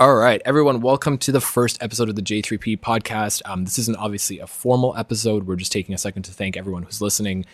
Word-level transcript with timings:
All 0.00 0.14
right, 0.14 0.40
everyone, 0.44 0.80
welcome 0.80 1.18
to 1.18 1.32
the 1.32 1.40
first 1.40 1.82
episode 1.82 2.08
of 2.08 2.14
the 2.14 2.22
J3P 2.22 2.78
podcast. 2.78 3.42
Um, 3.44 3.64
this 3.64 3.80
isn't 3.80 3.96
obviously 3.96 4.38
a 4.38 4.46
formal 4.46 4.96
episode. 4.96 5.48
We're 5.48 5.56
just 5.56 5.72
taking 5.72 5.92
a 5.92 5.98
second 5.98 6.22
to 6.22 6.30
thank 6.30 6.56
everyone 6.56 6.84
who's 6.84 7.02
listening 7.02 7.46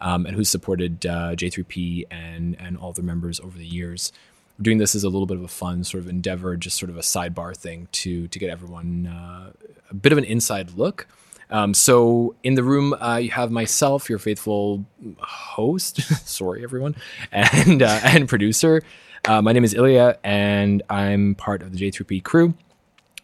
um, 0.00 0.24
and 0.24 0.36
who's 0.36 0.48
supported 0.48 1.04
uh, 1.04 1.34
J3P 1.34 2.06
and 2.08 2.56
and 2.60 2.78
all 2.78 2.92
their 2.92 3.04
members 3.04 3.40
over 3.40 3.58
the 3.58 3.66
years. 3.66 4.12
We're 4.56 4.62
doing 4.62 4.78
this 4.78 4.94
as 4.94 5.02
a 5.02 5.08
little 5.08 5.26
bit 5.26 5.38
of 5.38 5.42
a 5.42 5.48
fun 5.48 5.82
sort 5.82 6.04
of 6.04 6.08
endeavor, 6.08 6.56
just 6.56 6.78
sort 6.78 6.88
of 6.88 6.96
a 6.96 7.00
sidebar 7.00 7.56
thing 7.56 7.88
to 7.90 8.28
to 8.28 8.38
get 8.38 8.48
everyone 8.48 9.08
uh, 9.08 9.50
a 9.90 9.94
bit 9.94 10.12
of 10.12 10.18
an 10.18 10.24
inside 10.24 10.78
look. 10.78 11.08
Um, 11.50 11.74
so 11.74 12.36
in 12.44 12.54
the 12.54 12.62
room, 12.62 12.92
uh, 12.92 13.16
you 13.16 13.30
have 13.32 13.50
myself, 13.50 14.08
your 14.08 14.20
faithful 14.20 14.84
host. 15.18 16.00
sorry, 16.28 16.62
everyone, 16.62 16.94
and 17.32 17.82
uh, 17.82 18.00
and 18.04 18.28
producer. 18.28 18.84
Uh, 19.28 19.42
my 19.42 19.52
name 19.52 19.62
is 19.62 19.74
Ilja, 19.74 20.16
and 20.24 20.82
I'm 20.88 21.34
part 21.34 21.60
of 21.60 21.70
the 21.70 21.78
J3P 21.78 22.24
crew. 22.24 22.54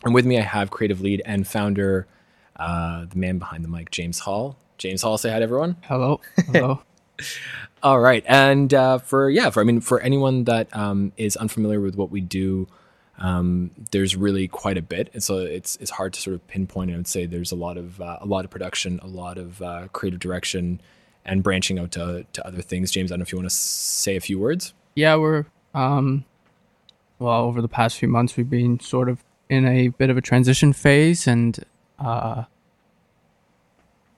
And 0.05 0.13
with 0.13 0.27
me, 0.27 0.37
I 0.37 0.43
have 0.43 0.71
creative 0.71 1.01
lead 1.01 1.23
and 1.25 1.49
founder, 1.49 2.07
uh, 2.57 3.07
the 3.07 3.17
man 3.17 3.39
behind 3.39 3.65
the 3.65 3.69
mic, 3.69 3.91
James 3.91 4.19
Hall. 4.19 4.59
James 4.77 5.01
Hall, 5.01 5.17
say 5.17 5.31
hi 5.31 5.39
to 5.39 5.43
everyone. 5.43 5.77
Hello. 5.85 6.21
Hello. 6.53 6.83
All 7.83 8.01
right, 8.01 8.23
and 8.29 8.75
uh, 8.75 8.99
for 8.99 9.31
yeah, 9.31 9.49
for 9.49 9.63
I 9.63 9.65
mean, 9.65 9.81
for 9.81 9.99
anyone 9.99 10.45
that 10.45 10.69
um, 10.77 11.13
is 11.17 11.37
unfamiliar 11.37 11.81
with 11.81 11.97
what 11.97 12.11
we 12.11 12.21
do, 12.21 12.69
um, 13.17 13.71
there's 13.91 14.15
really 14.15 14.47
quite 14.47 14.77
a 14.77 14.83
bit, 14.83 15.09
and 15.15 15.25
so 15.25 15.39
it's 15.39 15.77
it's 15.77 15.93
hard 15.93 16.13
to 16.13 16.21
sort 16.21 16.35
of 16.35 16.47
pinpoint. 16.49 16.91
I 16.91 16.97
would 16.97 17.09
say 17.09 17.25
there's 17.25 17.51
a 17.51 17.57
lot 17.57 17.79
of 17.79 17.99
uh, 18.03 18.19
a 18.21 18.27
lot 18.27 18.45
of 18.45 18.51
production, 18.51 19.01
a 19.03 19.07
lot 19.07 19.39
of 19.39 19.63
uh, 19.63 19.89
creative 19.95 20.21
direction, 20.21 20.83
and 21.25 21.43
branching 21.43 21.79
out 21.79 21.93
to 21.93 22.27
to 22.31 22.47
other 22.47 22.61
things. 22.61 22.91
James, 22.91 23.11
I 23.11 23.15
don't 23.15 23.21
know 23.21 23.23
if 23.23 23.33
you 23.33 23.39
want 23.39 23.49
to 23.49 23.57
say 23.57 24.17
a 24.17 24.21
few 24.21 24.39
words. 24.39 24.75
yeah, 24.95 25.17
we're 25.17 25.47
um 25.75 26.25
well, 27.19 27.43
over 27.45 27.63
the 27.63 27.69
past 27.69 27.99
few 27.99 28.09
months 28.09 28.37
we've 28.37 28.51
been 28.51 28.81
sort 28.81 29.09
of 29.09 29.25
in 29.49 29.67
a 29.67 29.89
bit 29.89 30.11
of 30.11 30.17
a 30.17 30.21
transition 30.21 30.73
phase 30.73 31.27
and 31.27 31.65
uh 31.99 32.45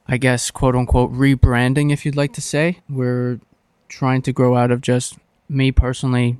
I 0.08 0.16
guess 0.18 0.50
quote 0.50 0.76
unquote 0.76 1.12
rebranding 1.12 1.92
if 1.92 2.06
you'd 2.06 2.16
like 2.16 2.32
to 2.34 2.40
say. 2.40 2.80
We're 2.88 3.40
trying 3.88 4.22
to 4.22 4.32
grow 4.32 4.56
out 4.56 4.70
of 4.70 4.80
just 4.80 5.18
me 5.48 5.72
personally 5.72 6.38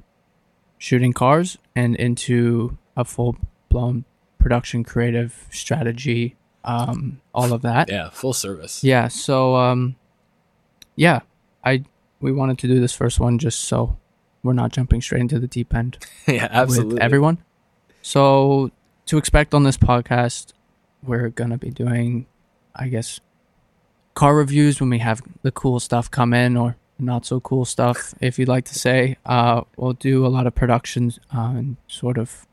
shooting 0.79 1.13
cars 1.13 1.59
and 1.75 1.97
into 1.97 2.77
a 2.97 3.05
full 3.05 3.37
blown 3.69 4.05
production 4.39 4.85
creative 4.85 5.49
strategy 5.51 6.37
um 6.65 7.21
all 7.35 7.53
of 7.53 7.63
that. 7.63 7.89
Yeah, 7.89 8.11
full 8.11 8.33
service. 8.33 8.83
Yeah, 8.85 9.09
so 9.09 9.57
um 9.57 9.97
yeah, 10.95 11.21
I 11.65 11.85
we 12.21 12.33
wanted 12.33 12.59
to 12.61 12.69
do 12.69 12.81
this 12.81 12.93
first 12.95 13.21
one 13.21 13.39
just 13.39 13.61
so 13.61 13.99
we're 14.47 14.53
not 14.53 14.73
jumping 14.73 15.03
straight 15.03 15.21
into 15.21 15.39
the 15.39 15.47
deep 15.47 15.75
end 15.75 15.99
yeah, 16.27 16.49
absolutely. 16.51 17.01
everyone. 17.01 17.39
So 18.03 18.71
to 19.07 19.19
expect 19.19 19.53
on 19.55 19.65
this 19.65 19.77
podcast, 19.77 20.53
we're 21.03 21.29
gonna 21.29 21.59
be 21.59 21.71
doing, 21.71 22.27
I 22.75 22.89
guess, 22.89 23.21
car 24.15 24.35
reviews 24.37 24.81
when 24.81 24.91
we 24.91 24.99
have 25.01 25.21
the 25.43 25.51
cool 25.53 25.79
stuff 25.81 26.11
come 26.11 26.33
in 26.33 26.57
or 26.57 26.77
not 26.99 27.27
so 27.27 27.41
cool 27.41 27.65
stuff, 27.65 28.15
if 28.21 28.39
you'd 28.39 28.49
like 28.49 28.65
to 28.67 28.75
say. 28.75 29.19
Uh, 29.27 29.63
we'll 29.77 29.93
do 29.93 30.25
a 30.25 30.29
lot 30.29 30.47
of 30.47 30.55
productions 30.55 31.19
uh, 31.37 31.53
and 31.55 31.77
sort 31.89 32.17
of 32.17 32.47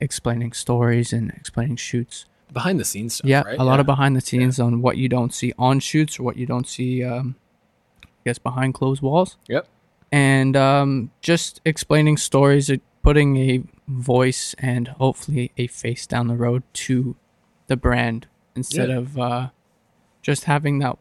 explaining 0.00 0.52
stories 0.52 1.12
and 1.12 1.30
explaining 1.32 1.76
shoots. 1.76 2.24
behind 2.52 2.80
the 2.80 2.84
scenes 2.84 3.14
stuff. 3.16 3.28
yeah, 3.28 3.42
right? 3.42 3.58
a 3.58 3.64
lot 3.64 3.78
of 3.78 3.86
behind 3.86 4.16
the 4.16 4.20
scenes 4.20 4.58
on 4.58 4.80
what 4.80 4.96
you 4.96 5.08
don't 5.08 5.34
see 5.34 5.52
on 5.58 5.78
shoots 5.80 6.18
or 6.18 6.22
what 6.22 6.36
you 6.36 6.46
don't 6.46 6.66
see, 6.66 7.04
um, 7.04 7.36
I 8.02 8.06
guess, 8.24 8.38
behind 8.38 8.74
closed 8.74 9.02
walls 9.02 9.36
Yep. 9.48 9.68
And 10.12 10.56
um, 10.56 11.10
just 11.20 11.60
explaining 11.64 12.16
stories, 12.16 12.70
uh, 12.70 12.76
putting 13.02 13.36
a 13.36 13.62
voice 13.88 14.54
and 14.58 14.88
hopefully 14.88 15.52
a 15.56 15.66
face 15.66 16.06
down 16.06 16.28
the 16.28 16.34
road 16.36 16.62
to 16.72 17.16
the 17.68 17.76
brand 17.76 18.26
instead 18.54 18.88
Yeah. 18.88 18.96
of 18.98 19.18
uh, 19.18 19.48
just 20.22 20.44
having 20.44 20.78
that 20.80 20.98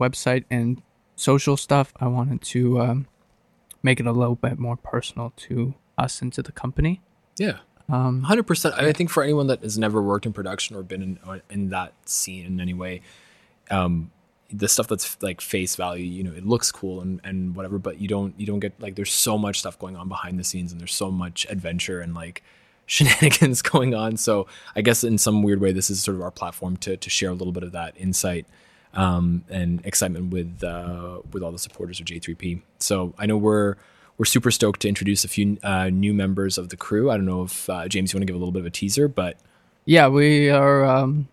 website 0.00 0.44
and 0.50 0.82
social 1.16 1.56
stuff. 1.56 1.92
I 1.98 2.06
wanted 2.06 2.42
to 2.42 2.80
um, 2.80 3.06
make 3.82 4.00
it 4.00 4.06
a 4.06 4.12
little 4.12 4.34
bit 4.36 4.58
more 4.58 4.76
personal 4.76 5.32
to 5.36 5.74
us 5.96 6.20
and 6.20 6.32
to 6.34 6.42
the 6.42 6.52
company. 6.52 7.00
Yeah. 7.38 7.58
Um, 7.88 8.22
Hundred 8.24 8.46
percent. 8.46 8.74
I 8.74 8.92
think 8.92 9.10
for 9.10 9.22
anyone 9.22 9.46
that 9.46 9.62
has 9.62 9.78
never 9.78 10.02
worked 10.02 10.26
in 10.26 10.32
production 10.32 10.76
or 10.76 10.82
been 10.82 11.02
in 11.02 11.40
in 11.48 11.68
that 11.70 11.92
scene 12.04 12.44
in 12.44 12.60
any 12.60 12.74
way, 12.74 13.00
um, 13.70 14.10
the 14.50 14.68
stuff 14.68 14.86
that's 14.86 15.20
like 15.22 15.40
face 15.40 15.76
value, 15.76 16.04
you 16.04 16.22
know, 16.22 16.32
it 16.32 16.46
looks 16.46 16.70
cool 16.70 17.00
and, 17.00 17.20
and 17.24 17.54
whatever, 17.56 17.78
but 17.78 18.00
you 18.00 18.08
don't 18.08 18.38
you 18.38 18.46
don't 18.46 18.60
get 18.60 18.80
like 18.80 18.94
there's 18.94 19.12
so 19.12 19.36
much 19.36 19.60
stuff 19.60 19.78
going 19.78 19.96
on 19.96 20.08
behind 20.08 20.38
the 20.38 20.44
scenes 20.44 20.72
and 20.72 20.80
there's 20.80 20.94
so 20.94 21.10
much 21.10 21.46
adventure 21.48 22.00
and 22.00 22.14
like 22.14 22.42
shenanigans 22.86 23.62
going 23.62 23.94
on. 23.94 24.16
So 24.16 24.46
I 24.76 24.82
guess 24.82 25.02
in 25.02 25.18
some 25.18 25.42
weird 25.42 25.60
way, 25.60 25.72
this 25.72 25.90
is 25.90 26.02
sort 26.02 26.16
of 26.16 26.22
our 26.22 26.30
platform 26.30 26.76
to 26.78 26.96
to 26.96 27.10
share 27.10 27.30
a 27.30 27.34
little 27.34 27.52
bit 27.52 27.62
of 27.62 27.72
that 27.72 27.94
insight 27.96 28.46
um, 28.94 29.44
and 29.48 29.84
excitement 29.84 30.32
with 30.32 30.62
uh, 30.62 31.20
with 31.32 31.42
all 31.42 31.52
the 31.52 31.58
supporters 31.58 32.00
of 32.00 32.06
J3P. 32.06 32.62
So 32.78 33.14
I 33.18 33.26
know 33.26 33.36
we're 33.36 33.76
we're 34.18 34.24
super 34.24 34.50
stoked 34.50 34.80
to 34.80 34.88
introduce 34.88 35.24
a 35.24 35.28
few 35.28 35.58
uh, 35.62 35.90
new 35.90 36.14
members 36.14 36.56
of 36.58 36.70
the 36.70 36.76
crew. 36.76 37.10
I 37.10 37.16
don't 37.16 37.26
know 37.26 37.42
if 37.42 37.68
uh, 37.68 37.88
James, 37.88 38.12
you 38.12 38.16
want 38.16 38.22
to 38.22 38.26
give 38.26 38.36
a 38.36 38.38
little 38.38 38.52
bit 38.52 38.60
of 38.60 38.66
a 38.66 38.70
teaser, 38.70 39.08
but 39.08 39.36
yeah, 39.84 40.08
we 40.08 40.50
are 40.50 40.84
um, 40.84 41.28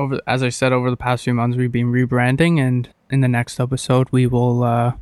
over. 0.00 0.20
As 0.26 0.42
I 0.42 0.48
said, 0.48 0.72
over 0.72 0.90
the 0.90 0.96
past 0.96 1.24
few 1.24 1.34
months, 1.34 1.56
we've 1.56 1.72
been 1.72 1.92
rebranding, 1.92 2.58
and 2.58 2.88
in 3.10 3.20
the 3.20 3.28
next 3.28 3.60
episode, 3.60 4.08
we 4.10 4.26
will 4.26 4.62
uh, 4.64 4.92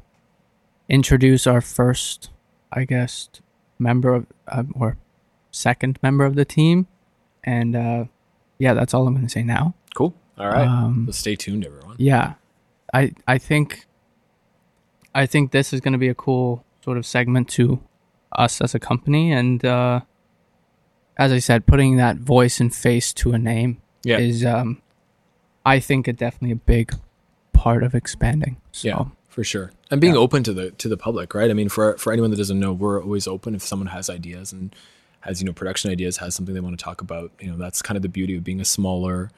introduce 0.88 1.46
our 1.46 1.60
first, 1.60 2.30
I 2.72 2.84
guess, 2.84 3.28
member 3.78 4.14
of 4.14 4.26
uh, 4.48 4.64
or 4.74 4.96
second 5.50 5.98
member 6.02 6.24
of 6.24 6.34
the 6.34 6.44
team, 6.44 6.86
and 7.44 7.74
uh, 7.76 8.04
yeah, 8.58 8.74
that's 8.74 8.92
all 8.94 9.06
I'm 9.06 9.14
going 9.14 9.26
to 9.26 9.30
say 9.32 9.42
now. 9.42 9.74
cool. 9.94 10.14
All 10.38 10.46
right, 10.48 10.68
Um, 10.68 11.04
so 11.06 11.12
stay 11.12 11.34
tuned, 11.36 11.64
everyone. 11.66 11.96
Yeah, 11.98 12.34
I 12.94 13.12
I 13.26 13.38
think 13.38 13.86
I 15.14 15.26
think 15.26 15.50
this 15.50 15.72
is 15.72 15.80
going 15.80 15.92
to 15.92 15.98
be 15.98 16.08
a 16.08 16.14
cool 16.14 16.64
sort 16.84 16.96
of 16.96 17.04
segment 17.04 17.48
to 17.50 17.80
us 18.32 18.60
as 18.60 18.74
a 18.74 18.78
company, 18.78 19.32
and 19.32 19.64
uh, 19.64 20.00
as 21.16 21.32
I 21.32 21.38
said, 21.40 21.66
putting 21.66 21.96
that 21.96 22.16
voice 22.18 22.60
and 22.60 22.72
face 22.74 23.12
to 23.14 23.32
a 23.32 23.38
name 23.38 23.80
Yeah. 24.04 24.18
is 24.18 24.44
um, 24.44 24.80
I 25.66 25.80
think 25.80 26.08
a 26.08 26.12
definitely 26.12 26.52
a 26.52 26.56
big 26.56 26.92
part 27.52 27.82
of 27.82 27.94
expanding. 27.94 28.56
So 28.72 28.88
Yeah, 28.88 29.04
for 29.28 29.44
sure. 29.44 29.72
And 29.90 30.00
being 30.00 30.14
Yeah. 30.14 30.20
open 30.20 30.42
to 30.44 30.52
the 30.52 30.70
to 30.72 30.88
the 30.88 30.96
public, 30.96 31.34
right? 31.34 31.50
I 31.50 31.54
mean, 31.54 31.68
for 31.68 31.96
for 31.98 32.12
anyone 32.12 32.30
that 32.30 32.36
doesn't 32.36 32.58
know, 32.60 32.72
we're 32.72 33.02
always 33.02 33.26
open 33.26 33.54
if 33.54 33.62
someone 33.62 33.88
has 33.88 34.08
ideas 34.10 34.52
and 34.52 34.74
has 35.20 35.40
you 35.40 35.46
know 35.46 35.52
production 35.52 35.90
ideas, 35.90 36.18
has 36.18 36.34
something 36.34 36.54
they 36.54 36.60
want 36.60 36.78
to 36.78 36.82
talk 36.84 37.00
about. 37.00 37.32
You 37.40 37.50
know, 37.50 37.56
that's 37.56 37.82
kind 37.82 37.96
of 37.96 38.02
the 38.02 38.08
beauty 38.08 38.36
of 38.36 38.44
being 38.44 38.60
a 38.60 38.64
smaller, 38.64 39.30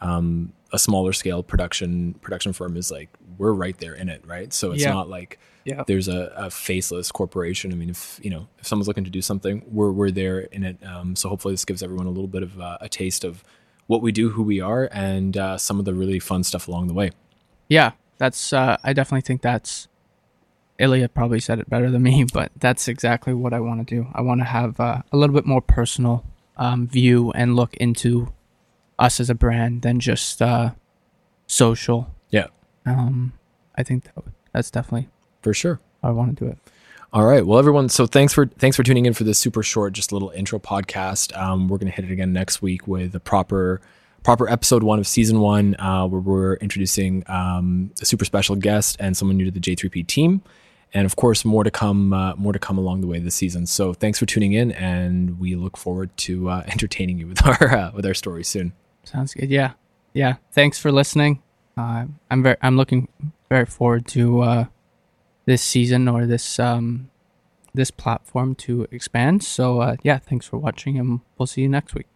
um, 0.00 0.52
a 0.72 0.78
smaller 0.78 1.12
scale 1.12 1.42
production 1.42 2.14
production 2.22 2.52
firm 2.52 2.76
is 2.76 2.90
like 2.90 3.10
we're 3.36 3.52
right 3.52 3.76
there 3.78 3.94
in 3.94 4.08
it, 4.08 4.24
right? 4.26 4.52
So 4.52 4.72
it's 4.72 4.82
Yeah. 4.82 4.92
not 4.92 5.08
like 5.08 5.38
yeah, 5.64 5.84
there's 5.86 6.08
a, 6.08 6.32
a 6.36 6.50
faceless 6.50 7.12
corporation. 7.12 7.72
I 7.72 7.76
mean, 7.76 7.90
if 7.90 8.18
you 8.22 8.30
know 8.30 8.48
if 8.58 8.66
someone's 8.66 8.88
looking 8.88 9.04
to 9.04 9.10
do 9.10 9.20
something, 9.22 9.62
we're 9.70 9.92
we're 9.92 10.10
there 10.10 10.40
in 10.40 10.64
it. 10.64 10.78
Um, 10.84 11.14
so 11.14 11.28
hopefully 11.28 11.52
this 11.54 11.64
gives 11.64 11.82
everyone 11.82 12.06
a 12.06 12.10
little 12.10 12.26
bit 12.28 12.42
of 12.42 12.58
uh, 12.60 12.78
a 12.80 12.88
taste 12.88 13.24
of 13.24 13.44
what 13.88 14.00
we 14.00 14.12
do, 14.12 14.30
who 14.30 14.44
we 14.44 14.60
are, 14.60 14.88
and 14.92 15.36
uh, 15.36 15.58
some 15.58 15.80
of 15.80 15.84
the 15.84 15.92
really 15.94 16.20
fun 16.20 16.44
stuff 16.44 16.68
along 16.68 16.86
the 16.86 16.94
way. 16.94 17.10
yeah. 17.68 17.90
That's 18.18 18.52
uh, 18.52 18.76
I 18.82 18.92
definitely 18.94 19.20
think 19.20 19.42
that's. 19.42 19.86
Ilja 20.80 21.08
probably 21.14 21.38
said 21.38 21.60
it 21.60 21.70
better 21.70 21.88
than 21.88 22.02
me, 22.02 22.24
but 22.32 22.50
that's 22.56 22.88
exactly 22.88 23.32
what 23.32 23.52
I 23.52 23.60
want 23.60 23.86
to 23.86 23.94
do. 23.94 24.08
I 24.12 24.22
want 24.22 24.40
to 24.40 24.44
have 24.44 24.80
uh, 24.80 25.02
a 25.12 25.16
little 25.16 25.34
bit 25.34 25.46
more 25.46 25.60
personal 25.60 26.24
um, 26.56 26.88
view 26.88 27.30
and 27.32 27.54
look 27.54 27.74
into 27.76 28.32
us 28.98 29.20
as 29.20 29.30
a 29.30 29.36
brand 29.36 29.82
than 29.82 30.00
just 30.00 30.42
uh, 30.42 30.70
social. 31.46 32.12
Yeah, 32.30 32.48
Um, 32.84 33.34
I 33.76 33.84
think 33.84 34.04
that, 34.04 34.24
that's 34.52 34.70
definitely 34.70 35.08
for 35.40 35.54
sure. 35.54 35.78
I 36.02 36.10
want 36.10 36.36
to 36.36 36.44
do 36.44 36.50
it. 36.50 36.58
All 37.10 37.24
right. 37.24 37.44
Well, 37.44 37.58
everyone. 37.58 37.88
So 37.88 38.06
thanks 38.06 38.34
for 38.34 38.46
thanks 38.46 38.76
for 38.76 38.82
tuning 38.82 39.06
in 39.06 39.14
for 39.14 39.24
this 39.24 39.38
super 39.38 39.62
short, 39.62 39.94
just 39.94 40.12
little 40.12 40.28
intro 40.30 40.58
podcast. 40.58 41.34
Um, 41.34 41.66
we're 41.68 41.78
gonna 41.78 41.90
hit 41.90 42.04
it 42.04 42.10
again 42.10 42.34
next 42.34 42.60
week 42.60 42.86
with 42.86 43.14
a 43.14 43.20
proper 43.20 43.80
proper 44.22 44.46
episode 44.46 44.82
one 44.82 44.98
of 44.98 45.06
season 45.06 45.40
one, 45.40 45.74
uh, 45.80 46.06
where 46.06 46.20
we're 46.20 46.54
introducing 46.56 47.24
um, 47.26 47.92
a 48.02 48.04
super 48.04 48.26
special 48.26 48.56
guest 48.56 48.98
and 49.00 49.16
someone 49.16 49.38
new 49.38 49.46
to 49.46 49.50
the 49.50 49.58
J3P 49.60 50.06
team, 50.06 50.42
and 50.92 51.06
of 51.06 51.16
course 51.16 51.46
more 51.46 51.64
to 51.64 51.70
come 51.70 52.12
uh, 52.12 52.34
more 52.36 52.52
to 52.52 52.58
come 52.58 52.76
along 52.76 53.00
the 53.00 53.06
way 53.06 53.18
this 53.20 53.34
season. 53.34 53.64
So 53.64 53.94
thanks 53.94 54.18
for 54.18 54.26
tuning 54.26 54.52
in, 54.52 54.72
and 54.72 55.40
we 55.40 55.56
look 55.56 55.78
forward 55.78 56.14
to 56.18 56.50
uh, 56.50 56.64
entertaining 56.68 57.16
you 57.16 57.26
with 57.26 57.46
our 57.46 57.74
uh, 57.74 57.90
with 57.94 58.04
our 58.04 58.14
story 58.14 58.44
soon. 58.44 58.74
Sounds 59.04 59.32
good. 59.32 59.48
Yeah, 59.48 59.72
yeah. 60.12 60.34
Thanks 60.52 60.78
for 60.78 60.92
listening. 60.92 61.42
Uh, 61.74 62.04
I'm 62.30 62.42
very, 62.42 62.56
I'm 62.60 62.76
looking 62.76 63.08
very 63.48 63.64
forward 63.64 64.06
to 64.08 64.40
uh, 64.42 64.64
this 65.48 65.62
season 65.62 66.08
or 66.08 66.26
this 66.26 66.58
um, 66.58 67.10
this 67.74 67.90
platform 67.90 68.54
to 68.54 68.86
expand. 68.90 69.42
So 69.42 69.80
uh, 69.80 69.96
yeah, 70.02 70.18
thanks 70.18 70.46
for 70.46 70.58
watching, 70.58 70.98
and 70.98 71.20
we'll 71.36 71.46
see 71.46 71.62
you 71.62 71.68
next 71.68 71.94
week. 71.94 72.06